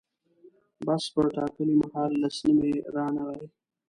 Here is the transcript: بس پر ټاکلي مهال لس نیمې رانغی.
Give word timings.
بس 0.85 1.03
پر 1.13 1.25
ټاکلي 1.35 1.75
مهال 1.81 2.11
لس 2.21 2.37
نیمې 2.45 2.73
رانغی. 2.95 3.45